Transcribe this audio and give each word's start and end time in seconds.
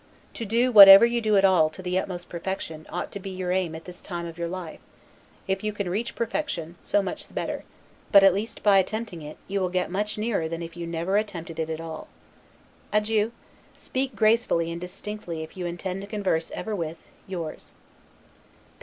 To 0.33 0.45
do 0.45 0.71
whatever 0.71 1.05
you 1.05 1.21
do 1.21 1.37
at 1.37 1.45
all 1.45 1.69
to 1.69 1.83
the 1.83 1.99
utmost 1.99 2.27
perfection, 2.27 2.87
ought 2.89 3.11
to 3.11 3.19
be 3.19 3.29
your 3.29 3.51
aim 3.51 3.75
at 3.75 3.85
this 3.85 4.01
time 4.01 4.25
of 4.25 4.35
your 4.35 4.47
life; 4.47 4.79
if 5.47 5.63
you 5.63 5.71
can 5.71 5.87
reach 5.91 6.15
perfection, 6.15 6.75
so 6.81 7.03
much 7.03 7.27
the 7.27 7.35
better; 7.35 7.65
but 8.11 8.23
at 8.23 8.33
least, 8.33 8.63
by 8.63 8.79
attempting 8.79 9.21
it, 9.21 9.37
you 9.47 9.59
will 9.59 9.69
get 9.69 9.91
much 9.91 10.17
nearer 10.17 10.49
than 10.49 10.63
if 10.63 10.75
you 10.75 10.87
never 10.87 11.17
attempted 11.17 11.59
it 11.59 11.69
at 11.69 11.79
all. 11.79 12.07
Adieu! 12.91 13.31
SPEAK 13.75 14.15
GRACEFULLY 14.15 14.71
AND 14.71 14.81
DISTINCTLY 14.81 15.43
if 15.43 15.55
you 15.55 15.67
intend 15.67 16.01
to 16.01 16.07
converse 16.07 16.49
ever 16.55 16.75
with, 16.75 17.07
Yours. 17.27 17.71